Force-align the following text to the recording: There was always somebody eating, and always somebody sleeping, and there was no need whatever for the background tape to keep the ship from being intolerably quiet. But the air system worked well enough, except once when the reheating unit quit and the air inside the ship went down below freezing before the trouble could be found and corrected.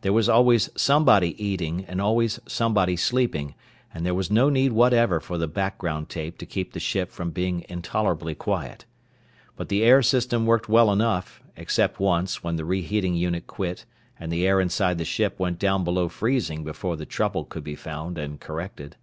There 0.00 0.12
was 0.12 0.28
always 0.28 0.70
somebody 0.76 1.40
eating, 1.40 1.84
and 1.86 2.00
always 2.00 2.40
somebody 2.48 2.96
sleeping, 2.96 3.54
and 3.94 4.04
there 4.04 4.12
was 4.12 4.28
no 4.28 4.50
need 4.50 4.72
whatever 4.72 5.20
for 5.20 5.38
the 5.38 5.46
background 5.46 6.08
tape 6.08 6.36
to 6.38 6.46
keep 6.46 6.72
the 6.72 6.80
ship 6.80 7.12
from 7.12 7.30
being 7.30 7.64
intolerably 7.68 8.34
quiet. 8.34 8.86
But 9.54 9.68
the 9.68 9.84
air 9.84 10.02
system 10.02 10.46
worked 10.46 10.68
well 10.68 10.90
enough, 10.92 11.40
except 11.54 12.00
once 12.00 12.42
when 12.42 12.56
the 12.56 12.64
reheating 12.64 13.14
unit 13.14 13.46
quit 13.46 13.84
and 14.18 14.32
the 14.32 14.44
air 14.48 14.60
inside 14.60 14.98
the 14.98 15.04
ship 15.04 15.38
went 15.38 15.60
down 15.60 15.84
below 15.84 16.08
freezing 16.08 16.64
before 16.64 16.96
the 16.96 17.06
trouble 17.06 17.44
could 17.44 17.62
be 17.62 17.76
found 17.76 18.18
and 18.18 18.40
corrected. 18.40 18.96